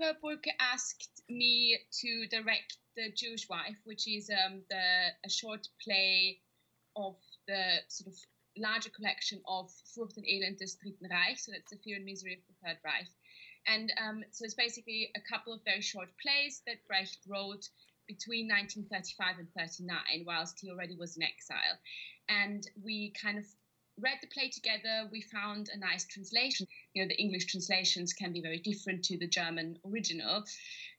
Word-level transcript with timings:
Eva 0.00 0.16
Burke 0.22 0.48
asked 0.58 1.22
me 1.28 1.78
to 2.00 2.26
direct 2.28 2.78
the 2.96 3.12
Jewish 3.14 3.48
Wife, 3.48 3.76
which 3.84 4.08
is 4.08 4.30
um, 4.30 4.62
the 4.70 5.08
a 5.24 5.28
short 5.28 5.68
play 5.84 6.40
of 6.96 7.16
the 7.46 7.80
sort 7.88 8.08
of 8.08 8.18
larger 8.56 8.90
collection 8.90 9.40
of 9.46 9.70
Furcht 9.94 10.16
und 10.16 10.26
Elend 10.26 10.58
des 10.58 10.76
Dritten 10.80 11.08
Reich, 11.10 11.38
so 11.38 11.52
that's 11.52 11.70
the 11.70 11.78
Fear 11.84 11.96
and 11.96 12.04
Misery 12.04 12.34
of 12.34 12.40
the 12.48 12.54
Third 12.64 12.78
Reich. 12.84 13.08
And 13.66 13.92
um, 14.00 14.24
so 14.30 14.44
it's 14.44 14.54
basically 14.54 15.10
a 15.16 15.20
couple 15.20 15.52
of 15.52 15.60
very 15.64 15.82
short 15.82 16.08
plays 16.20 16.62
that 16.66 16.86
Brecht 16.88 17.18
wrote 17.28 17.68
between 18.08 18.48
1935 18.48 19.38
and 19.38 19.48
39, 19.54 20.24
whilst 20.26 20.58
he 20.60 20.70
already 20.70 20.96
was 20.96 21.16
in 21.16 21.22
exile. 21.22 21.76
And 22.28 22.66
we 22.82 23.12
kind 23.20 23.38
of 23.38 23.44
read 24.02 24.18
the 24.20 24.28
play 24.28 24.48
together. 24.48 25.08
We 25.10 25.20
found 25.20 25.68
a 25.72 25.78
nice 25.78 26.04
translation. 26.04 26.66
You 26.94 27.02
know, 27.02 27.08
the 27.08 27.20
English 27.20 27.46
translations 27.46 28.12
can 28.12 28.32
be 28.32 28.40
very 28.40 28.58
different 28.58 29.04
to 29.04 29.18
the 29.18 29.28
German 29.28 29.78
original. 29.86 30.44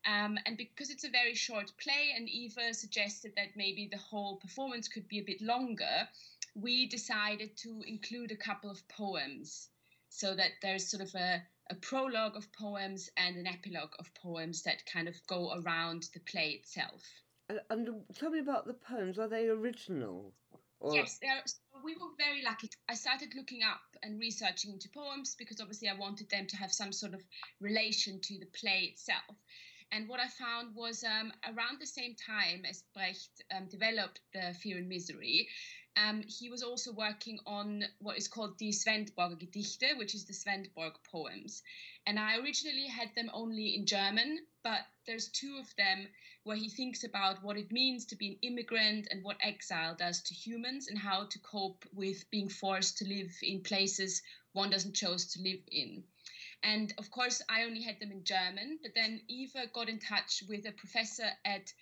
Um, 0.05 0.37
and 0.45 0.57
because 0.57 0.89
it's 0.89 1.03
a 1.03 1.09
very 1.09 1.35
short 1.35 1.71
play, 1.81 2.13
and 2.15 2.27
Eva 2.27 2.73
suggested 2.73 3.33
that 3.35 3.55
maybe 3.55 3.87
the 3.91 3.97
whole 3.97 4.37
performance 4.37 4.87
could 4.87 5.07
be 5.07 5.19
a 5.19 5.23
bit 5.23 5.41
longer, 5.41 6.07
we 6.55 6.87
decided 6.87 7.55
to 7.57 7.81
include 7.87 8.31
a 8.31 8.35
couple 8.35 8.69
of 8.69 8.87
poems 8.87 9.69
so 10.09 10.35
that 10.35 10.51
there's 10.61 10.89
sort 10.89 11.01
of 11.01 11.13
a, 11.15 11.41
a 11.69 11.75
prologue 11.75 12.35
of 12.35 12.51
poems 12.51 13.09
and 13.15 13.37
an 13.37 13.47
epilogue 13.47 13.93
of 13.99 14.13
poems 14.15 14.63
that 14.63 14.85
kind 14.91 15.07
of 15.07 15.15
go 15.27 15.53
around 15.53 16.09
the 16.13 16.19
play 16.19 16.49
itself. 16.49 17.01
And, 17.47 17.59
and 17.69 17.87
tell 18.15 18.29
me 18.29 18.39
about 18.39 18.67
the 18.67 18.73
poems. 18.73 19.17
Are 19.17 19.29
they 19.29 19.47
original? 19.47 20.33
Or... 20.81 20.95
Yes, 20.95 21.19
we 21.83 21.93
were 21.93 22.09
very 22.17 22.43
lucky. 22.43 22.69
I 22.89 22.95
started 22.95 23.35
looking 23.35 23.61
up 23.63 23.81
and 24.03 24.19
researching 24.19 24.73
into 24.73 24.89
poems 24.89 25.35
because 25.35 25.61
obviously 25.61 25.87
I 25.89 25.93
wanted 25.93 26.29
them 26.29 26.47
to 26.47 26.57
have 26.57 26.73
some 26.73 26.91
sort 26.91 27.13
of 27.13 27.21
relation 27.59 28.19
to 28.19 28.39
the 28.39 28.47
play 28.47 28.89
itself. 28.91 29.37
And 29.91 30.07
what 30.07 30.19
I 30.19 30.27
found 30.27 30.75
was 30.75 31.03
um, 31.03 31.33
around 31.45 31.79
the 31.79 31.85
same 31.85 32.15
time 32.15 32.63
as 32.67 32.83
Brecht 32.95 33.43
um, 33.55 33.67
developed 33.67 34.21
the 34.33 34.55
Fear 34.61 34.77
and 34.77 34.87
Misery, 34.87 35.47
um, 35.97 36.23
he 36.25 36.49
was 36.49 36.63
also 36.63 36.93
working 36.93 37.39
on 37.45 37.83
what 37.99 38.17
is 38.17 38.27
called 38.27 38.57
the 38.57 38.69
Svendborg 38.69 39.39
Gedichte, 39.39 39.97
which 39.97 40.15
is 40.15 40.25
the 40.25 40.33
Svendborg 40.33 40.93
poems. 41.11 41.63
And 42.05 42.17
I 42.17 42.37
originally 42.37 42.87
had 42.87 43.09
them 43.15 43.29
only 43.33 43.75
in 43.75 43.85
German, 43.85 44.39
but 44.63 44.81
there's 45.05 45.27
two 45.27 45.57
of 45.59 45.75
them 45.75 46.07
where 46.43 46.55
he 46.55 46.69
thinks 46.69 47.03
about 47.03 47.43
what 47.43 47.57
it 47.57 47.71
means 47.71 48.05
to 48.05 48.15
be 48.15 48.29
an 48.29 48.37
immigrant 48.41 49.07
and 49.11 49.23
what 49.23 49.37
exile 49.41 49.95
does 49.95 50.21
to 50.23 50.33
humans 50.33 50.87
and 50.87 50.97
how 50.97 51.25
to 51.25 51.39
cope 51.39 51.85
with 51.93 52.29
being 52.31 52.49
forced 52.49 52.97
to 52.97 53.05
live 53.07 53.31
in 53.43 53.61
places 53.61 54.21
one 54.53 54.69
doesn't 54.69 54.95
chose 54.95 55.25
to 55.33 55.41
live 55.41 55.61
in. 55.71 56.03
And 56.63 56.93
of 56.97 57.09
course, 57.09 57.41
I 57.49 57.63
only 57.63 57.81
had 57.81 57.99
them 57.99 58.11
in 58.11 58.23
German, 58.23 58.79
but 58.81 58.91
then 58.95 59.21
Eva 59.27 59.67
got 59.73 59.89
in 59.89 59.99
touch 59.99 60.43
with 60.47 60.65
a 60.65 60.71
professor 60.71 61.29
at 61.45 61.73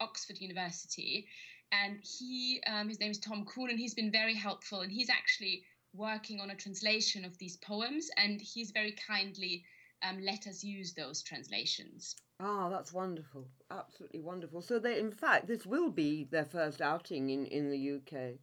Oxford 0.00 0.38
University 0.40 1.26
and 1.72 1.98
he 2.02 2.62
um, 2.66 2.88
his 2.88 3.00
name 3.00 3.10
is 3.10 3.18
Tom 3.18 3.44
Kuhn, 3.44 3.70
and 3.70 3.78
he's 3.78 3.94
been 3.94 4.10
very 4.10 4.34
helpful, 4.34 4.80
and 4.80 4.92
he's 4.92 5.10
actually 5.10 5.64
working 5.94 6.40
on 6.40 6.50
a 6.50 6.54
translation 6.54 7.24
of 7.24 7.36
these 7.38 7.56
poems, 7.56 8.10
and 8.16 8.40
he's 8.40 8.70
very 8.70 8.94
kindly 9.06 9.64
um, 10.02 10.20
let 10.22 10.46
us 10.46 10.62
use 10.62 10.92
those 10.94 11.22
translations. 11.22 12.16
Ah, 12.40 12.68
that's 12.68 12.92
wonderful, 12.92 13.48
absolutely 13.70 14.20
wonderful. 14.20 14.62
So 14.62 14.78
they, 14.78 14.98
in 14.98 15.10
fact, 15.10 15.48
this 15.48 15.66
will 15.66 15.90
be 15.90 16.24
their 16.24 16.44
first 16.44 16.80
outing 16.80 17.30
in 17.30 17.46
in 17.46 17.70
the 17.70 17.96
UK. 17.96 18.38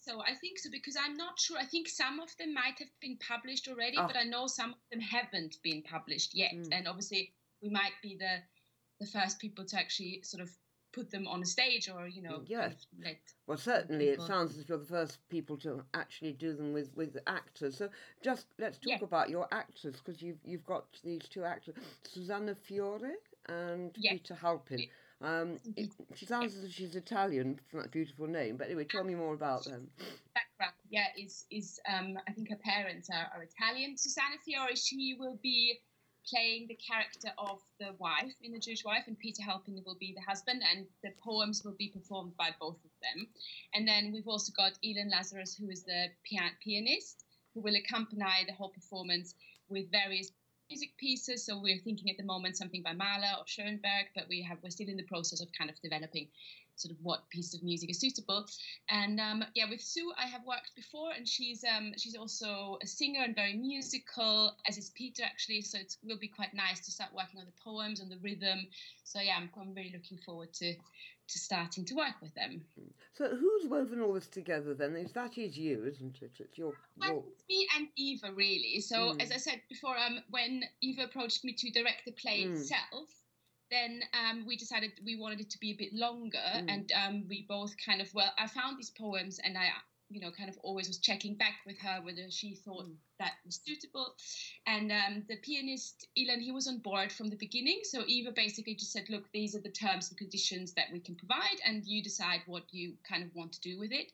So 0.00 0.20
I 0.20 0.34
think 0.34 0.58
so 0.58 0.70
because 0.70 0.96
I'm 0.96 1.16
not 1.16 1.38
sure. 1.38 1.58
I 1.58 1.66
think 1.66 1.88
some 1.88 2.20
of 2.20 2.30
them 2.38 2.54
might 2.54 2.78
have 2.78 2.88
been 3.00 3.18
published 3.18 3.68
already, 3.68 3.98
oh. 3.98 4.06
but 4.06 4.16
I 4.16 4.22
know 4.22 4.46
some 4.46 4.70
of 4.70 4.76
them 4.90 5.00
haven't 5.00 5.56
been 5.62 5.82
published 5.82 6.34
yet. 6.34 6.52
Mm. 6.54 6.68
And 6.72 6.88
obviously, 6.88 7.32
we 7.60 7.68
might 7.68 7.92
be 8.02 8.16
the 8.16 8.38
the 9.00 9.06
first 9.06 9.38
people 9.38 9.64
to 9.66 9.76
actually 9.76 10.20
sort 10.22 10.42
of 10.42 10.50
put 10.96 11.10
them 11.10 11.28
on 11.28 11.42
a 11.42 11.46
stage 11.46 11.90
or 11.94 12.08
you 12.08 12.22
know 12.22 12.40
yes 12.46 12.86
well 13.46 13.58
certainly 13.58 14.08
it 14.08 14.22
sounds 14.22 14.52
as 14.52 14.62
if 14.62 14.68
you're 14.68 14.78
the 14.78 14.84
first 14.86 15.18
people 15.28 15.56
to 15.56 15.82
actually 15.92 16.32
do 16.32 16.54
them 16.54 16.72
with 16.72 16.90
with 16.96 17.18
actors 17.26 17.76
so 17.76 17.88
just 18.22 18.46
let's 18.58 18.78
talk 18.78 18.86
yeah. 18.86 18.98
about 19.02 19.28
your 19.28 19.46
actors 19.52 19.96
because 20.02 20.22
you've 20.22 20.38
you've 20.42 20.64
got 20.64 20.86
these 21.04 21.20
two 21.28 21.44
actors 21.44 21.74
susanna 22.02 22.54
fiore 22.54 23.12
and 23.48 23.94
yeah. 23.98 24.12
peter 24.12 24.34
halpin 24.34 24.80
um, 25.22 25.56
it, 25.76 25.90
she 26.14 26.26
sounds 26.26 26.54
as 26.54 26.64
if 26.64 26.72
she's 26.72 26.94
Italian 26.94 27.58
from 27.70 27.80
that 27.80 27.90
beautiful 27.90 28.26
name, 28.26 28.58
but 28.58 28.66
anyway, 28.66 28.84
tell 28.84 29.02
me 29.02 29.14
more 29.14 29.32
about 29.32 29.64
them. 29.64 29.88
Background, 30.34 30.74
yeah, 30.90 31.06
is 31.16 31.46
is 31.50 31.80
um, 31.88 32.18
I 32.28 32.32
think 32.32 32.50
her 32.50 32.58
parents 32.62 33.08
are, 33.08 33.30
are 33.34 33.42
Italian. 33.42 33.96
Susanna 33.96 34.36
Fiore, 34.44 34.76
she 34.76 35.16
will 35.18 35.38
be 35.42 35.78
playing 36.28 36.66
the 36.68 36.74
character 36.76 37.32
of 37.38 37.60
the 37.78 37.94
wife 37.98 38.34
in 38.42 38.52
the 38.52 38.58
Jewish 38.58 38.84
wife, 38.84 39.04
and 39.06 39.18
Peter 39.18 39.42
Halpin 39.42 39.82
will 39.84 39.96
be 39.98 40.12
the 40.14 40.22
husband, 40.22 40.62
and 40.62 40.86
the 41.02 41.12
poems 41.22 41.64
will 41.64 41.76
be 41.78 41.88
performed 41.88 42.36
by 42.36 42.50
both 42.60 42.78
of 42.84 42.90
them. 43.00 43.28
And 43.74 43.86
then 43.86 44.12
we've 44.12 44.28
also 44.28 44.52
got 44.56 44.72
Ilan 44.84 45.10
Lazarus, 45.10 45.56
who 45.56 45.70
is 45.70 45.84
the 45.84 46.08
pian- 46.24 46.58
pianist, 46.62 47.24
who 47.54 47.60
will 47.60 47.76
accompany 47.76 48.44
the 48.46 48.52
whole 48.52 48.70
performance 48.70 49.34
with 49.68 49.90
various 49.90 50.30
music 50.70 50.96
pieces. 50.98 51.44
So 51.44 51.60
we're 51.60 51.78
thinking 51.78 52.10
at 52.10 52.16
the 52.16 52.24
moment 52.24 52.56
something 52.56 52.82
by 52.82 52.92
Mahler 52.92 53.38
or 53.38 53.46
Schoenberg, 53.46 54.06
but 54.14 54.28
we 54.28 54.42
have 54.42 54.58
we're 54.62 54.70
still 54.70 54.88
in 54.88 54.96
the 54.96 55.04
process 55.04 55.40
of 55.40 55.48
kind 55.56 55.70
of 55.70 55.80
developing 55.80 56.28
sort 56.76 56.92
of 56.92 56.98
what 57.02 57.28
piece 57.30 57.54
of 57.54 57.62
music 57.62 57.90
is 57.90 58.00
suitable. 58.00 58.46
And 58.88 59.18
um, 59.20 59.44
yeah, 59.54 59.64
with 59.68 59.80
Sue, 59.80 60.12
I 60.18 60.26
have 60.26 60.42
worked 60.46 60.74
before, 60.76 61.10
and 61.16 61.26
she's 61.26 61.64
um, 61.64 61.92
she's 61.96 62.16
also 62.16 62.78
a 62.82 62.86
singer 62.86 63.20
and 63.24 63.34
very 63.34 63.54
musical, 63.54 64.54
as 64.68 64.78
is 64.78 64.90
Peter 64.90 65.22
actually. 65.24 65.62
So 65.62 65.78
it 65.78 65.96
will 66.04 66.18
be 66.18 66.28
quite 66.28 66.54
nice 66.54 66.80
to 66.80 66.90
start 66.90 67.10
working 67.14 67.40
on 67.40 67.46
the 67.46 67.62
poems 67.62 68.00
and 68.00 68.10
the 68.10 68.18
rhythm. 68.18 68.66
So 69.04 69.20
yeah, 69.20 69.36
I'm, 69.38 69.50
I'm 69.60 69.74
really 69.74 69.92
looking 69.92 70.18
forward 70.18 70.52
to 70.54 70.74
to 71.28 71.38
starting 71.38 71.84
to 71.84 71.94
work 71.94 72.14
with 72.22 72.32
them. 72.34 72.62
So 73.14 73.28
who's 73.28 73.68
woven 73.68 74.00
all 74.00 74.12
this 74.12 74.28
together 74.28 74.74
then? 74.74 74.94
Is 74.94 75.12
that 75.14 75.36
is 75.36 75.56
you, 75.56 75.84
isn't 75.84 76.18
it? 76.22 76.30
It's 76.38 76.56
your, 76.56 76.72
well, 76.98 77.10
your... 77.10 77.24
It's 77.32 77.44
me 77.48 77.68
and 77.76 77.88
Eva 77.96 78.32
really. 78.32 78.80
So 78.80 78.96
mm. 78.96 79.22
as 79.22 79.32
I 79.32 79.38
said 79.38 79.60
before, 79.68 79.96
um, 79.98 80.20
when 80.30 80.62
Eva 80.82 81.02
approached 81.02 81.44
me 81.44 81.52
to 81.54 81.70
direct 81.70 82.04
the 82.04 82.12
play 82.12 82.44
mm. 82.44 82.52
itself 82.52 83.08
then 83.70 84.00
um, 84.14 84.44
we 84.46 84.56
decided 84.56 84.92
we 85.04 85.16
wanted 85.16 85.40
it 85.40 85.50
to 85.50 85.58
be 85.58 85.72
a 85.72 85.76
bit 85.76 85.92
longer 85.92 86.38
mm. 86.54 86.66
and 86.68 86.92
um, 86.92 87.24
we 87.28 87.46
both 87.48 87.74
kind 87.84 88.00
of 88.00 88.12
well 88.14 88.32
i 88.38 88.46
found 88.46 88.78
these 88.78 88.90
poems 88.90 89.40
and 89.44 89.56
i 89.56 89.68
you 90.08 90.20
know 90.20 90.30
kind 90.30 90.48
of 90.48 90.56
always 90.62 90.86
was 90.86 90.98
checking 90.98 91.34
back 91.34 91.54
with 91.66 91.76
her 91.80 92.00
whether 92.02 92.30
she 92.30 92.54
thought 92.54 92.86
mm. 92.86 92.94
that 93.18 93.32
was 93.44 93.60
suitable 93.64 94.14
and 94.66 94.92
um, 94.92 95.24
the 95.28 95.36
pianist 95.42 96.06
Ilan 96.16 96.40
he 96.40 96.52
was 96.52 96.68
on 96.68 96.78
board 96.78 97.10
from 97.10 97.28
the 97.28 97.36
beginning 97.36 97.80
so 97.82 98.02
Eva 98.06 98.30
basically 98.32 98.74
just 98.74 98.92
said 98.92 99.04
look 99.08 99.24
these 99.32 99.56
are 99.56 99.60
the 99.60 99.70
terms 99.70 100.08
and 100.08 100.18
conditions 100.18 100.72
that 100.74 100.86
we 100.92 101.00
can 101.00 101.16
provide 101.16 101.58
and 101.66 101.84
you 101.84 102.02
decide 102.02 102.40
what 102.46 102.62
you 102.70 102.94
kind 103.08 103.24
of 103.24 103.34
want 103.34 103.52
to 103.52 103.60
do 103.60 103.78
with 103.78 103.90
it 103.92 104.12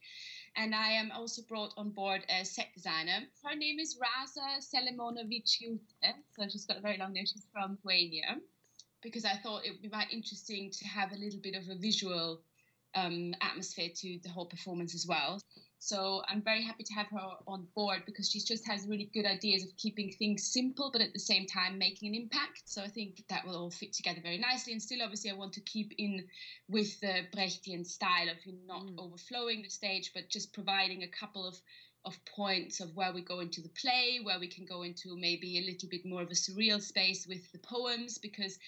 and 0.56 0.74
I 0.74 0.92
am 0.92 1.10
also 1.12 1.42
brought 1.48 1.72
on 1.78 1.90
board 1.90 2.24
a 2.28 2.44
set 2.44 2.68
designer. 2.74 3.20
Her 3.42 3.56
name 3.56 3.78
is 3.78 3.96
Raza 3.96 4.60
Selemonovic 4.60 5.48
So 5.48 6.48
she's 6.50 6.66
got 6.66 6.76
a 6.76 6.82
very 6.82 6.98
long 6.98 7.14
name. 7.14 7.24
She's 7.24 7.46
from 7.54 7.78
Lithuania 7.82 8.36
because 9.02 9.24
I 9.24 9.34
thought 9.34 9.64
it 9.64 9.72
would 9.72 9.82
be 9.82 9.88
quite 9.88 10.12
interesting 10.12 10.70
to 10.70 10.84
have 10.86 11.12
a 11.12 11.16
little 11.16 11.40
bit 11.40 11.54
of 11.54 11.68
a 11.68 11.74
visual 11.74 12.40
um, 12.94 13.34
atmosphere 13.40 13.88
to 13.94 14.18
the 14.22 14.28
whole 14.28 14.46
performance 14.46 14.94
as 14.94 15.06
well. 15.06 15.40
So 15.78 16.22
I'm 16.28 16.42
very 16.42 16.62
happy 16.62 16.84
to 16.84 16.94
have 16.94 17.08
her 17.08 17.30
on 17.48 17.66
board 17.74 18.02
because 18.06 18.30
she 18.30 18.38
just 18.38 18.64
has 18.68 18.86
really 18.86 19.10
good 19.12 19.26
ideas 19.26 19.64
of 19.64 19.76
keeping 19.76 20.12
things 20.12 20.52
simple, 20.52 20.90
but 20.92 21.02
at 21.02 21.12
the 21.12 21.18
same 21.18 21.44
time 21.44 21.76
making 21.76 22.14
an 22.14 22.22
impact. 22.22 22.62
So 22.66 22.82
I 22.82 22.88
think 22.88 23.24
that 23.28 23.44
will 23.44 23.56
all 23.56 23.70
fit 23.70 23.92
together 23.92 24.20
very 24.22 24.38
nicely. 24.38 24.74
And 24.74 24.80
still, 24.80 25.02
obviously, 25.02 25.32
I 25.32 25.34
want 25.34 25.54
to 25.54 25.60
keep 25.60 25.92
in 25.98 26.24
with 26.68 27.00
the 27.00 27.26
Brechtian 27.34 27.84
style 27.84 28.28
of 28.28 28.36
not 28.64 28.84
mm. 28.84 28.94
overflowing 28.96 29.62
the 29.62 29.70
stage, 29.70 30.12
but 30.14 30.28
just 30.28 30.52
providing 30.52 31.02
a 31.02 31.08
couple 31.08 31.48
of 31.48 31.60
of 32.04 32.18
points 32.24 32.80
of 32.80 32.96
where 32.96 33.12
we 33.12 33.22
go 33.22 33.40
into 33.40 33.60
the 33.60 33.68
play, 33.70 34.20
where 34.22 34.40
we 34.40 34.48
can 34.48 34.64
go 34.64 34.82
into 34.82 35.16
maybe 35.16 35.58
a 35.58 35.70
little 35.70 35.88
bit 35.88 36.04
more 36.04 36.22
of 36.22 36.30
a 36.30 36.34
surreal 36.34 36.80
space 36.80 37.26
with 37.26 37.50
the 37.52 37.58
poems, 37.58 38.18
because 38.18 38.58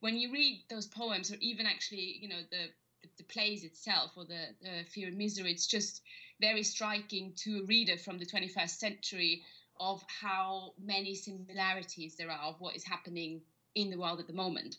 when 0.00 0.16
you 0.16 0.32
read 0.32 0.64
those 0.68 0.86
poems, 0.86 1.30
or 1.30 1.36
even 1.40 1.66
actually, 1.66 2.18
you 2.20 2.28
know, 2.28 2.40
the 2.50 2.68
the, 3.16 3.24
plays 3.24 3.64
itself 3.64 4.10
or 4.16 4.24
the, 4.24 4.48
the 4.62 4.84
Fear 4.92 5.08
and 5.08 5.18
Misery, 5.18 5.52
it's 5.52 5.66
just 5.66 6.02
very 6.40 6.62
striking 6.62 7.32
to 7.36 7.60
a 7.60 7.66
reader 7.66 7.96
from 7.96 8.18
the 8.18 8.26
21st 8.26 8.70
century 8.70 9.42
of 9.78 10.02
how 10.08 10.74
many 10.78 11.14
similarities 11.14 12.16
there 12.16 12.30
are 12.30 12.50
of 12.50 12.60
what 12.60 12.76
is 12.76 12.84
happening 12.84 13.40
in 13.74 13.90
the 13.90 13.98
world 13.98 14.20
at 14.20 14.26
the 14.26 14.32
moment. 14.32 14.76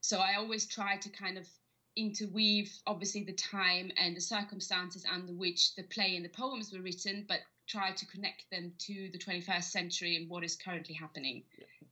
So 0.00 0.18
I 0.18 0.34
always 0.34 0.66
try 0.66 0.96
to 0.96 1.08
kind 1.08 1.38
of 1.38 1.46
interweave, 1.96 2.72
obviously, 2.86 3.24
the 3.24 3.32
time 3.32 3.90
and 3.96 4.16
the 4.16 4.20
circumstances 4.20 5.04
under 5.10 5.32
which 5.32 5.74
the 5.74 5.82
play 5.84 6.16
and 6.16 6.24
the 6.24 6.30
poems 6.30 6.72
were 6.72 6.80
written, 6.80 7.24
but 7.28 7.40
try 7.66 7.92
to 7.92 8.06
connect 8.06 8.50
them 8.50 8.72
to 8.78 9.10
the 9.12 9.18
21st 9.18 9.64
century 9.64 10.16
and 10.16 10.28
what 10.28 10.44
is 10.44 10.56
currently 10.56 10.94
happening 10.94 11.42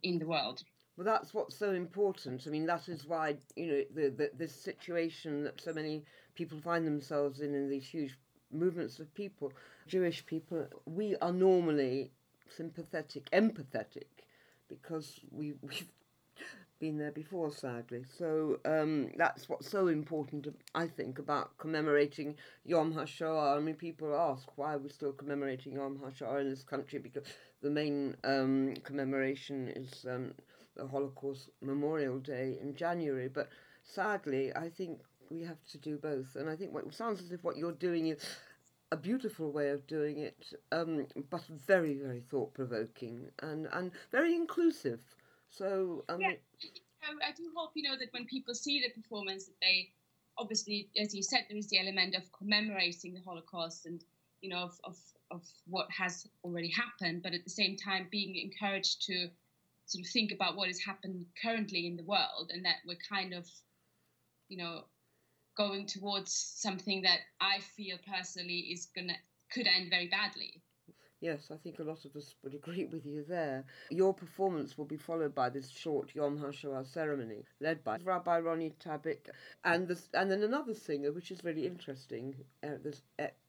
in 0.03 0.19
the 0.19 0.27
world. 0.27 0.63
Well, 0.97 1.05
that's 1.05 1.33
what's 1.33 1.57
so 1.57 1.73
important. 1.73 2.45
I 2.47 2.51
mean, 2.51 2.67
that 2.67 2.89
is 2.89 3.07
why 3.07 3.37
you 3.57 3.67
know 3.67 3.83
the, 3.95 4.11
the 4.11 4.31
this 4.37 4.55
situation 4.55 5.45
that 5.45 5.61
so 5.61 5.73
many 5.73 6.05
people 6.35 6.61
find 6.61 6.87
themselves 6.87 7.41
in 7.41 7.55
in 7.55 7.71
these 7.71 7.87
huge 7.87 8.19
movements 8.53 8.99
of 8.99 9.15
people, 9.15 9.53
Jewish 9.87 10.27
people. 10.27 10.67
We 10.85 11.17
are 11.17 11.33
normally 11.33 12.11
sympathetic, 12.49 13.31
empathetic, 13.31 14.09
because 14.69 15.21
we 15.31 15.55
we 15.63 15.89
been 16.81 16.99
there 16.99 17.13
before, 17.13 17.53
sadly. 17.53 18.05
So 18.19 18.59
um, 18.65 19.11
that's 19.17 19.49
what's 19.49 19.71
so 19.71 19.89
important, 19.89 20.49
I 20.75 20.87
think, 20.87 21.19
about 21.19 21.57
commemorating 21.59 22.35
Yom 22.65 22.93
HaShoah. 22.95 23.57
I 23.57 23.61
mean, 23.61 23.75
people 23.75 24.15
ask 24.17 24.49
why 24.57 24.75
we're 24.77 24.89
still 24.89 25.13
commemorating 25.13 25.75
Yom 25.75 26.01
HaShoah 26.05 26.41
in 26.41 26.49
this 26.49 26.65
country 26.65 26.99
because 26.99 27.25
the 27.63 27.71
main 27.71 28.17
um, 28.25 28.75
commemoration 28.83 29.69
is 29.69 30.07
um, 30.11 30.33
the 30.77 30.87
Holocaust 30.87 31.51
Memorial 31.61 32.19
Day 32.19 32.57
in 32.61 32.75
January. 32.75 33.29
But 33.29 33.51
sadly, 33.85 34.51
I 34.57 34.71
think 34.71 35.01
we 35.31 35.43
have 35.43 35.63
to 35.73 35.79
do 35.79 35.99
both. 35.99 36.35
And 36.35 36.49
I 36.49 36.57
think 36.57 36.73
what 36.73 36.93
sounds 36.95 37.21
as 37.21 37.31
if 37.31 37.45
what 37.45 37.57
you're 37.57 37.73
doing 37.73 38.09
is 38.09 38.25
a 38.91 38.97
beautiful 38.97 39.53
way 39.53 39.69
of 39.69 39.87
doing 39.87 40.19
it, 40.19 40.53
um, 40.73 41.07
but 41.29 41.43
very, 41.67 41.95
very 41.95 42.21
thought 42.29 42.55
provoking 42.55 43.29
and, 43.41 43.69
and 43.73 43.93
very 44.11 44.35
inclusive. 44.35 45.01
So 45.51 46.05
um, 46.09 46.21
yeah, 46.21 46.33
I 47.03 47.33
do 47.37 47.51
hope 47.57 47.73
you 47.75 47.83
know 47.89 47.97
that 47.99 48.13
when 48.13 48.27
people 48.27 48.55
see 48.55 48.81
the 48.81 49.01
performance, 49.01 49.47
that 49.47 49.61
they 49.61 49.91
obviously, 50.39 50.89
as 50.99 51.15
you 51.15 51.23
said, 51.23 51.45
there 51.49 51.59
is 51.59 51.69
the 51.69 51.79
element 51.79 52.15
of 52.15 52.23
commemorating 52.33 53.15
the 53.15 53.21
Holocaust 53.21 53.87
and 53.87 54.03
you 54.41 54.51
know 54.51 54.63
of, 54.63 54.81
of, 54.85 54.97
of 55.31 55.43
what 55.67 55.89
has 55.91 56.27
already 56.45 56.71
happened, 56.71 57.23
but 57.23 57.35
at 57.35 57.45
the 57.45 57.51
same 57.51 57.77
time 57.77 58.09
being 58.11 58.37
encouraged 58.37 59.03
to 59.07 59.29
sort 59.87 60.05
of 60.05 60.11
think 60.13 60.33
about 60.33 60.57
what 60.57 60.69
has 60.69 60.79
happened 60.81 61.27
currently 61.43 61.87
in 61.87 61.97
the 61.97 62.05
world 62.05 62.51
and 62.53 62.65
that 62.65 62.77
we're 62.87 62.97
kind 63.09 63.35
of, 63.35 63.45
you 64.49 64.57
know, 64.57 64.85
going 65.57 65.85
towards 65.85 66.33
something 66.33 67.03
that 67.03 67.19
I 67.41 67.59
feel 67.77 67.99
personally 68.07 68.69
is 68.73 68.87
gonna 68.95 69.17
could 69.53 69.67
end 69.67 69.91
very 69.91 70.07
badly. 70.07 70.63
Yes, 71.21 71.51
I 71.53 71.57
think 71.57 71.79
a 71.79 71.83
lot 71.85 72.07
of 72.07 72.17
us 72.17 72.35
would 72.43 72.55
agree 72.55 72.87
with 72.87 73.05
you 73.05 73.23
there. 73.29 73.65
Your 73.91 74.15
performance 74.15 74.79
will 74.79 74.87
be 74.87 74.97
followed 74.97 75.35
by 75.35 75.51
this 75.51 75.69
short 75.69 76.15
Yom 76.15 76.39
HaShoah 76.39 76.87
ceremony, 76.87 77.45
led 77.61 77.85
by 77.85 77.99
Rabbi 78.03 78.41
Ronit 78.41 78.73
Tabick, 78.83 79.29
and 79.63 79.87
this, 79.87 80.09
and 80.15 80.31
then 80.31 80.43
another 80.43 80.73
singer, 80.73 81.13
which 81.13 81.31
is 81.31 81.45
really 81.45 81.67
interesting. 81.67 82.35
There's 82.63 83.03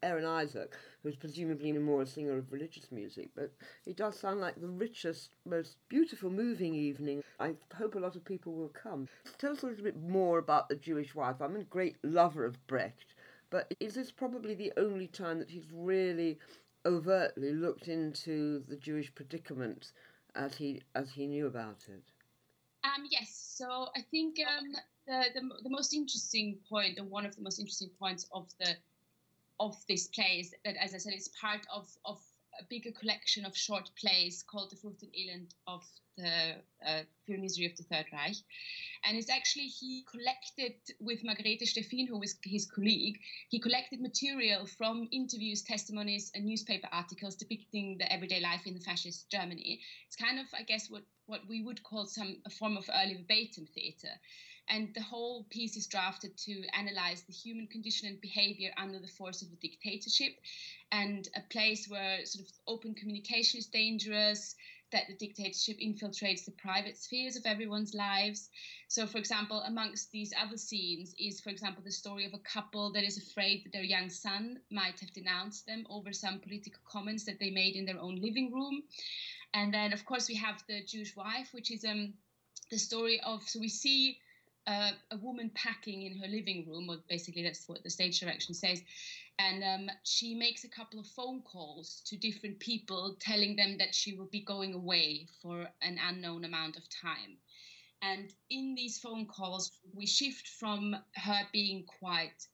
Aaron 0.03 0.25
Isaac, 0.25 0.75
who's 1.01 1.15
presumably 1.15 1.71
more 1.71 2.01
a 2.01 2.05
singer 2.05 2.37
of 2.37 2.51
religious 2.51 2.91
music, 2.91 3.29
but 3.35 3.53
it 3.85 3.95
does 3.95 4.19
sound 4.19 4.41
like 4.41 4.59
the 4.59 4.67
richest, 4.67 5.29
most 5.45 5.77
beautiful, 5.87 6.29
moving 6.29 6.75
evening. 6.75 7.23
I 7.39 7.55
hope 7.73 7.95
a 7.95 7.99
lot 7.99 8.17
of 8.17 8.25
people 8.25 8.51
will 8.53 8.73
come. 8.73 9.07
Tell 9.37 9.53
us 9.53 9.63
a 9.63 9.67
little 9.67 9.85
bit 9.85 10.01
more 10.01 10.39
about 10.39 10.67
the 10.67 10.75
Jewish 10.75 11.15
wife. 11.15 11.37
I'm 11.39 11.55
a 11.55 11.63
great 11.63 11.95
lover 12.03 12.43
of 12.43 12.67
Brecht. 12.67 13.15
But 13.49 13.73
is 13.81 13.95
this 13.95 14.11
probably 14.11 14.53
the 14.53 14.71
only 14.77 15.07
time 15.07 15.39
that 15.39 15.49
he's 15.49 15.67
really 15.73 16.39
overtly 16.85 17.53
looked 17.53 17.87
into 17.87 18.63
the 18.67 18.75
Jewish 18.75 19.13
predicament 19.13 19.91
as 20.35 20.55
he 20.55 20.81
as 20.95 21.09
he 21.11 21.27
knew 21.27 21.47
about 21.47 21.85
it? 21.87 22.03
Um, 22.83 23.05
yes. 23.09 23.29
So 23.57 23.89
I 23.95 24.01
think 24.01 24.37
um, 24.39 24.71
the, 25.07 25.25
the 25.33 25.41
the 25.63 25.69
most 25.69 25.93
interesting 25.93 26.57
point, 26.69 26.99
or 26.99 27.05
one 27.05 27.25
of 27.25 27.35
the 27.35 27.41
most 27.41 27.59
interesting 27.59 27.89
points 27.99 28.27
of 28.31 28.49
the 28.59 28.75
of 29.59 29.77
this 29.87 30.07
play 30.07 30.39
is 30.39 30.53
that, 30.65 30.75
as 30.83 30.95
I 30.95 30.97
said, 30.97 31.13
it's 31.13 31.29
part 31.39 31.65
of 31.73 31.87
of 32.05 32.19
a 32.59 32.63
bigger 32.69 32.91
collection 32.91 33.45
of 33.45 33.55
short 33.55 33.89
plays 33.99 34.43
called 34.43 34.71
The 34.71 34.75
Flucht 34.75 35.03
und 35.03 35.13
Elend 35.13 35.51
of 35.67 35.83
the 36.17 36.55
uh, 36.85 37.03
Misery 37.27 37.65
of 37.65 37.77
the 37.77 37.83
Third 37.83 38.05
Reich. 38.11 38.35
And 39.05 39.17
it's 39.17 39.29
actually, 39.29 39.67
he 39.67 40.05
collected 40.09 40.75
with 40.99 41.23
Margarete 41.23 41.65
Steffin, 41.65 42.07
who 42.07 42.19
was 42.19 42.35
his 42.43 42.65
colleague, 42.65 43.19
he 43.49 43.59
collected 43.59 44.01
material 44.01 44.65
from 44.65 45.07
interviews, 45.11 45.61
testimonies, 45.63 46.31
and 46.35 46.45
newspaper 46.45 46.87
articles 46.91 47.35
depicting 47.35 47.97
the 47.97 48.11
everyday 48.11 48.39
life 48.39 48.61
in 48.65 48.73
the 48.73 48.81
fascist 48.81 49.29
Germany. 49.29 49.79
It's 50.07 50.15
kind 50.15 50.39
of, 50.39 50.45
I 50.53 50.63
guess, 50.63 50.89
what, 50.89 51.03
what 51.25 51.41
we 51.47 51.63
would 51.63 51.81
call 51.83 52.05
some 52.05 52.37
a 52.45 52.49
form 52.49 52.77
of 52.77 52.89
early 52.93 53.15
verbatim 53.15 53.65
theatre. 53.73 54.15
And 54.71 54.93
the 54.95 55.01
whole 55.01 55.45
piece 55.49 55.75
is 55.75 55.85
drafted 55.85 56.37
to 56.45 56.63
analyze 56.73 57.23
the 57.23 57.33
human 57.33 57.67
condition 57.67 58.07
and 58.07 58.21
behavior 58.21 58.71
under 58.77 58.99
the 58.99 59.07
force 59.07 59.41
of 59.41 59.49
a 59.51 59.55
dictatorship 59.57 60.33
and 60.93 61.27
a 61.35 61.41
place 61.51 61.89
where 61.89 62.25
sort 62.25 62.45
of 62.47 62.51
open 62.67 62.95
communication 62.95 63.59
is 63.59 63.65
dangerous, 63.65 64.55
that 64.93 65.07
the 65.07 65.15
dictatorship 65.15 65.77
infiltrates 65.79 66.45
the 66.45 66.51
private 66.51 66.97
spheres 66.97 67.35
of 67.35 67.45
everyone's 67.45 67.93
lives. 67.93 68.49
So, 68.87 69.05
for 69.05 69.17
example, 69.17 69.61
amongst 69.67 70.11
these 70.11 70.33
other 70.41 70.57
scenes 70.57 71.13
is, 71.19 71.41
for 71.41 71.49
example, 71.49 71.83
the 71.83 71.91
story 71.91 72.25
of 72.25 72.33
a 72.33 72.39
couple 72.39 72.93
that 72.93 73.03
is 73.03 73.17
afraid 73.17 73.65
that 73.65 73.73
their 73.73 73.83
young 73.83 74.09
son 74.09 74.59
might 74.71 75.01
have 75.01 75.13
denounced 75.13 75.65
them 75.65 75.85
over 75.89 76.13
some 76.13 76.39
political 76.39 76.81
comments 76.89 77.25
that 77.25 77.39
they 77.39 77.51
made 77.51 77.75
in 77.75 77.85
their 77.85 77.99
own 77.99 78.15
living 78.15 78.53
room. 78.53 78.83
And 79.53 79.73
then, 79.73 79.91
of 79.91 80.05
course, 80.05 80.29
we 80.29 80.35
have 80.35 80.63
the 80.69 80.81
Jewish 80.85 81.13
wife, 81.15 81.49
which 81.51 81.71
is 81.71 81.83
um, 81.83 82.13
the 82.69 82.77
story 82.77 83.19
of, 83.25 83.43
so 83.43 83.59
we 83.59 83.67
see 83.67 84.17
a 84.67 85.17
woman 85.21 85.51
packing 85.55 86.03
in 86.03 86.17
her 86.17 86.27
living 86.27 86.65
room, 86.67 86.89
or 86.89 86.97
basically 87.09 87.43
that's 87.43 87.67
what 87.67 87.83
the 87.83 87.89
stage 87.89 88.19
direction 88.19 88.53
says. 88.53 88.81
And 89.39 89.63
um, 89.63 89.95
she 90.03 90.35
makes 90.35 90.63
a 90.63 90.69
couple 90.69 90.99
of 90.99 91.07
phone 91.07 91.41
calls 91.41 92.01
to 92.05 92.17
different 92.17 92.59
people 92.59 93.15
telling 93.19 93.55
them 93.55 93.77
that 93.79 93.95
she 93.95 94.13
will 94.13 94.29
be 94.31 94.41
going 94.41 94.73
away 94.73 95.27
for 95.41 95.67
an 95.81 95.97
unknown 96.07 96.45
amount 96.45 96.77
of 96.77 96.83
time. 96.89 97.37
And 98.03 98.31
in 98.49 98.75
these 98.75 98.99
phone 98.99 99.25
calls, 99.25 99.71
we 99.93 100.05
shift 100.05 100.47
from 100.47 100.95
her 101.15 101.41
being 101.51 101.85
quite 101.99 102.47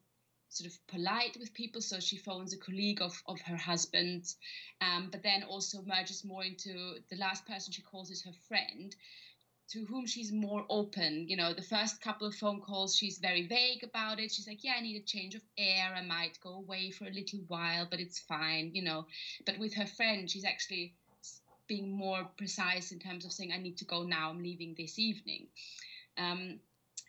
sort 0.50 0.70
of 0.70 0.88
polite 0.88 1.38
with 1.40 1.54
people. 1.54 1.82
So 1.82 2.00
she 2.00 2.18
phones 2.18 2.54
a 2.54 2.58
colleague 2.58 3.02
of, 3.02 3.22
of 3.28 3.40
her 3.42 3.58
husband, 3.58 4.34
um, 4.82 5.10
but 5.12 5.24
then 5.24 5.44
also 5.44 5.84
merges 5.86 6.24
more 6.24 6.44
into 6.44 6.96
the 7.10 7.18
last 7.18 7.46
person 7.46 7.74
she 7.74 7.82
calls 7.82 8.12
is 8.12 8.24
her 8.24 8.34
friend 8.48 8.96
to 9.70 9.86
whom 9.86 10.06
she's 10.06 10.32
more 10.32 10.66
open. 10.70 11.28
You 11.28 11.38
know, 11.38 11.54
the 11.54 11.62
first 11.62 12.02
couple 12.02 12.28
of 12.28 12.36
phone 12.36 12.62
calls, 12.62 12.96
she's 12.96 13.18
very 13.18 13.48
vague 13.48 13.84
about 13.84 14.20
it. 14.20 14.32
She's 14.32 14.48
like, 14.48 14.64
Yeah, 14.64 14.76
I 14.78 14.82
need 14.82 15.02
a 15.02 15.06
change 15.06 15.36
of 15.36 15.42
air. 15.58 15.94
I 15.96 16.02
might 16.02 16.40
go 16.42 16.56
away 16.56 16.92
for 16.92 17.06
a 17.06 17.12
little 17.12 17.42
while, 17.48 17.88
but 17.90 18.00
it's 18.00 18.20
fine, 18.20 18.72
you 18.74 18.84
know. 18.84 19.06
But 19.46 19.60
with 19.60 19.74
her 19.76 19.86
friend, 19.86 20.30
she's 20.30 20.46
actually 20.46 20.94
being 21.68 21.92
more 21.92 22.28
precise 22.38 22.92
in 22.92 23.00
terms 23.00 23.26
of 23.26 23.32
saying, 23.32 23.52
I 23.52 23.58
need 23.58 23.78
to 23.78 23.86
go 23.86 24.04
now, 24.04 24.30
I'm 24.30 24.42
leaving 24.42 24.74
this 24.78 24.98
evening. 24.98 25.48
Um, 26.18 26.60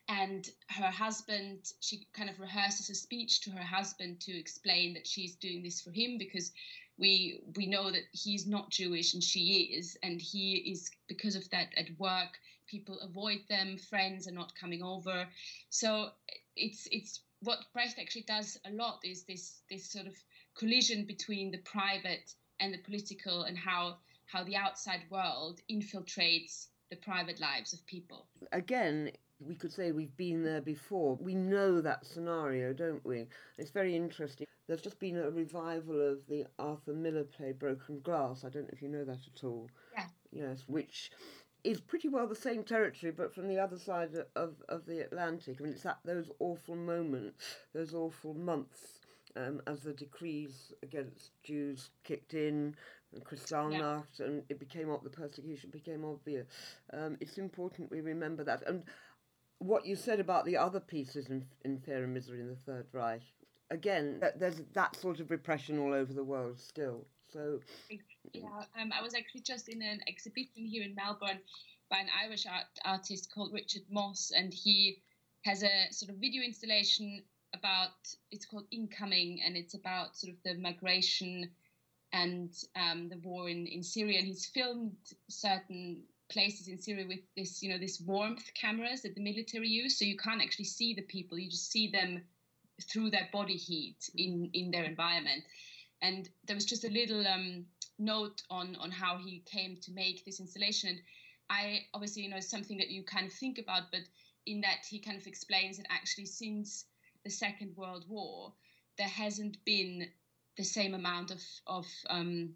and 0.09 0.49
her 0.71 0.91
husband, 0.91 1.73
she 1.81 2.07
kind 2.15 2.31
of 2.31 2.41
rehearses 2.41 2.89
a 2.89 2.95
speech 2.95 3.43
to 3.43 3.51
her 3.51 3.63
husband 3.63 4.21
to 4.21 4.39
explain 4.39 4.95
that 4.95 5.07
she's 5.07 5.37
doing 5.37 5.63
this 5.63 5.81
for 5.83 5.91
him 5.91 6.17
because 6.19 6.51
we 6.99 7.41
we 7.57 7.67
know 7.67 7.91
that 7.91 8.05
he's 8.13 8.47
not 8.47 8.71
Jewish 8.71 9.15
and 9.15 9.23
she 9.23 9.75
is, 9.79 9.97
and 10.03 10.21
he 10.21 10.57
is 10.73 10.91
because 11.09 11.37
of 11.37 11.49
that 11.51 11.69
at 11.77 11.87
work. 11.99 12.39
People 12.67 12.99
avoid 13.01 13.41
them. 13.49 13.79
Friends 13.79 14.27
are 14.27 14.33
not 14.33 14.53
coming 14.61 14.83
over. 14.83 15.27
So 15.69 16.11
it's 16.57 16.89
it's 16.91 17.21
what 17.41 17.59
Brecht 17.73 17.99
actually 18.01 18.25
does 18.27 18.59
a 18.65 18.71
lot 18.71 19.01
is 19.05 19.25
this 19.25 19.61
this 19.71 19.91
sort 19.91 20.07
of 20.07 20.15
collision 20.57 21.05
between 21.05 21.51
the 21.51 21.59
private 21.59 22.35
and 22.61 22.73
the 22.73 22.79
political, 22.79 23.43
and 23.43 23.57
how 23.57 23.99
how 24.27 24.43
the 24.43 24.57
outside 24.57 25.03
world 25.11 25.61
infiltrates 25.71 26.69
the 26.91 26.97
private 26.97 27.39
lives 27.41 27.73
of 27.75 27.85
people. 27.87 28.27
Again, 28.53 29.13
we 29.41 29.55
could 29.55 29.73
say 29.73 29.93
we've 29.93 30.17
been 30.17 30.43
there 30.43 30.61
before. 30.61 31.17
We 31.21 31.35
know 31.35 31.81
that 31.81 32.05
scenario, 32.05 32.73
don't 32.73 33.05
we? 33.05 33.27
It's 33.57 33.71
very 33.71 33.95
interesting. 33.95 34.47
There's 34.67 34.83
just 34.83 34.99
been 34.99 35.17
a 35.17 35.31
revival 35.31 36.01
of 36.01 36.27
the 36.29 36.47
Arthur 36.59 36.93
Miller 36.93 37.25
play 37.25 37.53
Broken 37.53 38.01
Glass. 38.01 38.45
I 38.45 38.51
don't 38.51 38.65
know 38.65 38.71
if 38.73 38.83
you 38.83 38.89
know 38.89 39.05
that 39.05 39.21
at 39.35 39.45
all. 39.45 39.71
Yeah. 39.97 40.07
Yes, 40.31 40.65
which 40.67 41.11
is 41.65 41.81
pretty 41.81 42.09
well 42.09 42.27
the 42.27 42.35
same 42.35 42.63
territory, 42.63 43.13
but 43.13 43.35
from 43.35 43.49
the 43.49 43.59
other 43.59 43.79
side 43.79 44.11
of, 44.37 44.55
of 44.69 44.87
the 44.87 45.01
Atlantic. 45.01 45.57
I 45.59 45.63
mean, 45.63 45.73
it's 45.73 45.87
at 45.87 45.99
those 46.05 46.31
awful 46.39 46.77
moments, 46.77 47.57
those 47.75 47.95
awful 47.95 48.35
months, 48.35 49.01
um, 49.37 49.63
as 49.67 49.81
the 49.81 49.93
decrees 49.93 50.73
against 50.83 51.31
Jews 51.43 51.91
kicked 52.05 52.35
in, 52.35 52.75
and 53.13 53.25
Kristallnacht, 53.25 54.19
yeah. 54.19 54.27
and 54.27 54.43
it 54.49 54.59
became 54.59 54.95
the 55.03 55.11
persecution 55.11 55.71
became 55.71 56.05
obvious. 56.05 56.47
Um, 56.93 57.17
it's 57.21 57.39
important 57.39 57.91
we 57.91 58.01
remember 58.01 58.45
that. 58.45 58.63
And 58.67 58.83
what 59.59 59.87
you 59.87 59.97
said 59.97 60.21
about 60.21 60.45
the 60.45 60.57
other 60.57 60.81
pieces 60.81 61.29
in, 61.29 61.45
in 61.65 61.79
Fear 61.79 62.05
and 62.05 62.15
Misery 62.15 62.41
in 62.41 62.49
the 62.49 62.57
Third 62.57 62.87
Reich, 62.93 63.23
again, 63.71 64.23
there's 64.37 64.63
that 64.73 64.97
sort 64.97 65.21
of 65.21 65.31
repression 65.31 65.79
all 65.79 65.93
over 65.93 66.13
the 66.13 66.25
world 66.25 66.59
still. 66.61 67.07
So, 67.33 67.61
yeah, 68.33 68.47
um, 68.81 68.91
I 68.99 69.03
was 69.03 69.15
actually 69.15 69.43
just 69.43 69.69
in 69.69 69.83
an 69.83 70.01
exhibition 70.09 70.65
here 70.65 70.83
in 70.83 70.95
Melbourne 70.95 71.41
by 71.91 71.99
an 71.99 72.09
Irish 72.25 72.47
art, 72.47 72.67
artist 72.85 73.33
called 73.35 73.53
Richard 73.53 73.83
Mosse, 73.91 74.33
and 74.35 74.53
he 74.53 75.03
has 75.45 75.63
a 75.63 75.89
sort 75.91 76.11
of 76.11 76.17
video 76.17 76.43
installation 76.43 77.23
about 77.55 77.91
it's 78.31 78.47
called 78.47 78.65
Incoming, 78.71 79.41
and 79.45 79.57
it's 79.57 79.75
about 79.75 80.17
sort 80.17 80.33
of 80.33 80.39
the 80.45 80.55
migration 80.61 81.51
and 82.13 82.55
um, 82.77 83.09
the 83.11 83.19
war 83.19 83.49
in, 83.49 83.67
in 83.67 83.83
Syria. 83.83 84.19
And 84.19 84.27
he's 84.27 84.47
filmed 84.47 84.97
certain 85.29 86.03
places 86.29 86.69
in 86.69 86.79
Syria 86.79 87.07
with 87.07 87.21
this, 87.37 87.63
you 87.63 87.71
know, 87.71 87.79
this 87.79 88.01
warmth 88.01 88.53
cameras 88.55 89.03
that 89.03 89.15
the 89.15 89.23
military 89.23 89.69
use, 89.69 89.99
so 89.99 90.05
you 90.05 90.17
can't 90.17 90.43
actually 90.43 90.67
see 90.67 90.95
the 90.95 91.03
people; 91.03 91.39
you 91.39 91.51
just 91.51 91.71
see 91.71 91.91
them 91.91 92.23
through 92.83 93.11
their 93.11 93.29
body 93.33 93.57
heat 93.57 94.09
in 94.15 94.51
in 94.53 94.71
their 94.71 94.85
environment. 94.85 95.45
And 96.01 96.29
there 96.45 96.55
was 96.55 96.65
just 96.65 96.85
a 96.85 96.91
little 96.91 97.27
um, 97.27 97.67
note 97.99 98.43
on 98.51 98.77
on 98.77 98.91
how 98.91 99.19
he 99.19 99.43
came 99.47 99.77
to 99.83 99.93
make 99.93 100.25
this 100.25 100.41
installation. 100.41 101.01
I 101.51 101.87
obviously 101.95 102.23
you 102.23 102.31
know 102.31 102.41
something 102.41 102.79
that 102.79 102.91
you 102.91 103.03
kind 103.03 103.27
of 103.27 103.33
think 103.33 103.59
about, 103.59 103.91
but 103.91 104.03
in 104.47 104.61
that 104.61 104.85
he 104.89 104.99
kind 104.99 105.19
of 105.19 105.27
explains 105.27 105.77
that 105.77 105.87
actually 105.91 106.27
since 106.27 106.85
the 107.25 107.31
Second 107.31 107.77
World 107.77 108.05
War, 108.09 108.53
there 108.97 109.09
hasn't 109.09 109.57
been 109.65 110.07
the 110.57 110.65
same 110.65 110.95
amount 110.95 111.31
of 111.31 111.43
of 111.67 111.87
um, 112.11 112.55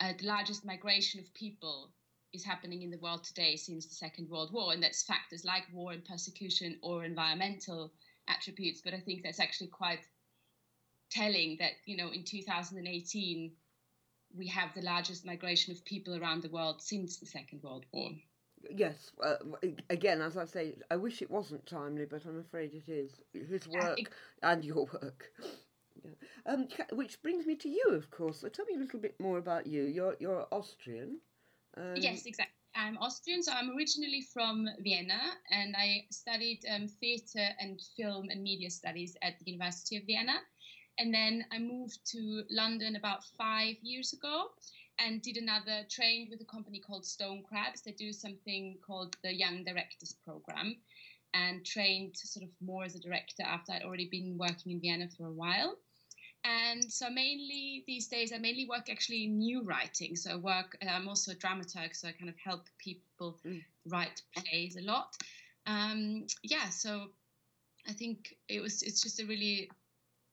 uh, 0.00 0.12
the 0.18 0.26
largest 0.26 0.64
migration 0.64 1.20
of 1.20 1.32
people 1.34 1.92
is 2.32 2.44
happening 2.44 2.82
in 2.82 2.90
the 2.90 2.98
world 2.98 3.24
today 3.24 3.56
since 3.56 3.86
the 3.86 3.94
Second 3.94 4.28
World 4.28 4.52
War, 4.52 4.72
and 4.72 4.82
that's 4.82 5.02
factors 5.02 5.44
like 5.44 5.64
war 5.72 5.92
and 5.92 6.04
persecution 6.04 6.78
or 6.82 7.04
environmental 7.04 7.92
attributes. 8.28 8.80
But 8.84 8.94
I 8.94 9.00
think 9.00 9.22
that's 9.22 9.40
actually 9.40 9.68
quite 9.68 10.00
telling 11.10 11.56
that 11.58 11.72
you 11.86 11.96
know 11.96 12.10
in 12.10 12.24
2018 12.24 13.52
we 14.36 14.46
have 14.46 14.72
the 14.74 14.82
largest 14.82 15.26
migration 15.26 15.72
of 15.72 15.84
people 15.84 16.16
around 16.16 16.42
the 16.42 16.50
world 16.50 16.80
since 16.80 17.16
the 17.16 17.26
Second 17.26 17.62
World 17.62 17.84
War. 17.92 18.10
Yes, 18.70 19.10
uh, 19.24 19.36
again, 19.88 20.20
as 20.20 20.36
I 20.36 20.44
say, 20.44 20.74
I 20.90 20.96
wish 20.96 21.22
it 21.22 21.30
wasn't 21.30 21.66
timely, 21.66 22.04
but 22.04 22.24
I'm 22.26 22.38
afraid 22.38 22.74
it 22.74 22.90
is. 22.90 23.10
His 23.32 23.66
work 23.66 23.98
yeah, 23.98 24.04
it, 24.04 24.08
and 24.42 24.64
your 24.64 24.84
work. 24.84 25.32
Yeah. 26.04 26.10
Um, 26.46 26.68
which 26.92 27.20
brings 27.22 27.46
me 27.46 27.56
to 27.56 27.68
you, 27.68 27.88
of 27.90 28.10
course. 28.10 28.40
So 28.40 28.48
tell 28.48 28.66
me 28.66 28.74
a 28.74 28.78
little 28.78 29.00
bit 29.00 29.18
more 29.18 29.38
about 29.38 29.66
you. 29.66 29.84
You're 29.84 30.16
you're 30.20 30.46
Austrian. 30.52 31.18
Um, 31.76 31.94
yes, 31.96 32.26
exactly. 32.26 32.54
I'm 32.74 32.98
Austrian, 32.98 33.42
so 33.42 33.52
I'm 33.52 33.76
originally 33.76 34.22
from 34.32 34.68
Vienna, 34.80 35.20
and 35.50 35.74
I 35.76 36.06
studied 36.10 36.60
um, 36.72 36.86
theatre 36.86 37.48
and 37.58 37.80
film 37.96 38.28
and 38.30 38.42
media 38.42 38.70
studies 38.70 39.16
at 39.22 39.38
the 39.38 39.50
University 39.50 39.96
of 39.96 40.04
Vienna. 40.06 40.36
And 40.98 41.12
then 41.12 41.44
I 41.50 41.58
moved 41.58 41.98
to 42.12 42.44
London 42.50 42.96
about 42.96 43.24
five 43.38 43.76
years 43.82 44.12
ago 44.12 44.48
and 44.98 45.22
did 45.22 45.36
another 45.36 45.86
trained 45.90 46.28
with 46.30 46.40
a 46.42 46.44
company 46.44 46.78
called 46.78 47.04
StoneCrabs. 47.04 47.82
They 47.84 47.92
do 47.92 48.12
something 48.12 48.78
called 48.86 49.16
the 49.22 49.32
Young 49.32 49.64
Directors 49.64 50.14
Program 50.24 50.76
and 51.32 51.64
trained 51.64 52.16
sort 52.16 52.44
of 52.44 52.50
more 52.60 52.84
as 52.84 52.94
a 52.94 53.00
director 53.00 53.42
after 53.42 53.72
I'd 53.72 53.82
already 53.82 54.08
been 54.10 54.36
working 54.38 54.72
in 54.72 54.80
Vienna 54.80 55.08
for 55.16 55.26
a 55.26 55.32
while. 55.32 55.76
And 56.44 56.82
so 56.90 57.10
mainly 57.10 57.84
these 57.86 58.08
days, 58.08 58.32
I 58.32 58.38
mainly 58.38 58.66
work 58.66 58.88
actually 58.90 59.24
in 59.24 59.38
new 59.38 59.62
writing. 59.62 60.16
So 60.16 60.32
I 60.32 60.36
work, 60.36 60.76
I'm 60.88 61.08
also 61.08 61.32
a 61.32 61.34
dramaturg, 61.34 61.94
so 61.94 62.08
I 62.08 62.12
kind 62.12 62.30
of 62.30 62.36
help 62.42 62.66
people 62.78 63.38
mm. 63.46 63.62
write 63.86 64.22
plays 64.34 64.76
a 64.76 64.82
lot. 64.82 65.16
Um, 65.66 66.26
yeah, 66.42 66.70
so 66.70 67.08
I 67.86 67.92
think 67.92 68.34
it 68.48 68.60
was, 68.60 68.82
it's 68.82 69.02
just 69.02 69.20
a 69.20 69.26
really, 69.26 69.70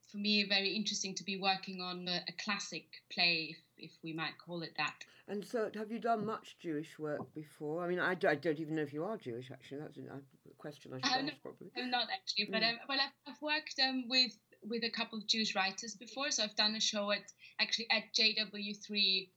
for 0.10 0.18
me, 0.18 0.46
very 0.48 0.70
interesting 0.70 1.14
to 1.16 1.24
be 1.24 1.38
working 1.38 1.82
on 1.82 2.08
a, 2.08 2.22
a 2.28 2.32
classic 2.44 2.86
play, 3.12 3.50
if, 3.50 3.58
if, 3.78 3.92
we 4.04 4.14
might 4.14 4.38
call 4.44 4.62
it 4.62 4.72
that. 4.78 4.96
And 5.28 5.46
so, 5.46 5.70
have 5.76 5.92
you 5.92 6.00
done 6.00 6.26
much 6.26 6.56
Jewish 6.62 6.98
work 6.98 7.34
before? 7.36 7.84
I 7.84 7.90
mean, 7.90 8.00
I, 8.00 8.12
I 8.12 8.36
don't 8.36 8.60
even 8.60 8.76
know 8.76 8.82
if 8.82 8.94
you 8.94 9.04
are 9.04 9.18
Jewish, 9.18 9.52
actually. 9.52 9.80
That's 9.80 9.98
a 9.98 10.56
question 10.58 10.94
I 10.94 11.06
should 11.06 11.18
ask, 11.18 11.26
not, 11.26 11.42
probably. 11.42 11.72
I'm 11.76 11.90
not 11.90 12.08
actually, 12.14 12.48
but 12.50 12.62
mm. 12.62 12.70
um, 12.70 12.80
well, 12.88 13.00
I've, 13.02 13.34
I've 13.34 13.42
worked 13.42 13.76
um, 13.86 14.06
with 14.08 14.32
with 14.70 14.84
a 14.84 14.90
couple 14.90 15.18
of 15.18 15.28
Jewish 15.28 15.56
writers 15.56 15.96
before. 15.96 16.32
So 16.32 16.44
I've 16.44 16.56
done 16.56 16.76
a 16.76 16.80
show 16.80 17.12
at 17.12 17.32
actually 17.60 17.88
at 17.90 18.14
JW3 18.14 19.30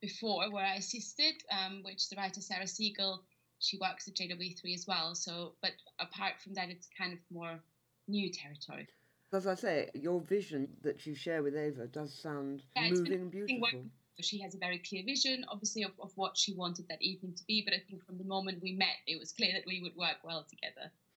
before 0.00 0.50
where 0.52 0.64
I 0.64 0.74
assisted, 0.74 1.34
um, 1.50 1.82
which 1.82 2.08
the 2.08 2.16
writer 2.16 2.40
Sarah 2.40 2.66
Siegel, 2.66 3.22
she 3.58 3.78
works 3.78 4.08
at 4.08 4.14
JW3 4.14 4.74
as 4.74 4.86
well. 4.86 5.14
So, 5.14 5.54
but 5.62 5.72
apart 5.98 6.34
from 6.42 6.54
that, 6.54 6.68
it's 6.70 6.88
kind 6.96 7.12
of 7.12 7.18
more 7.30 7.58
new 8.06 8.30
territory. 8.32 8.86
As 9.32 9.46
I 9.46 9.54
say, 9.54 9.90
your 9.94 10.20
vision 10.20 10.68
that 10.82 11.04
you 11.06 11.14
share 11.14 11.42
with 11.42 11.56
Eva 11.56 11.86
does 11.86 12.14
sound 12.14 12.62
yeah, 12.74 12.90
moving 12.90 13.12
and 13.12 13.30
beautiful. 13.30 13.84
She 14.20 14.40
has 14.40 14.54
a 14.54 14.58
very 14.58 14.78
clear 14.78 15.04
vision, 15.04 15.44
obviously, 15.48 15.84
of, 15.84 15.92
of 16.00 16.10
what 16.16 16.36
she 16.36 16.52
wanted 16.52 16.88
that 16.88 17.00
evening 17.02 17.34
to 17.34 17.44
be. 17.46 17.62
But 17.64 17.74
I 17.74 17.82
think 17.88 18.04
from 18.04 18.18
the 18.18 18.24
moment 18.24 18.62
we 18.62 18.72
met, 18.72 18.96
it 19.06 19.20
was 19.20 19.32
clear 19.32 19.52
that 19.52 19.64
we 19.66 19.80
would 19.82 19.94
work 19.96 20.16
well 20.24 20.44
together. 20.48 20.90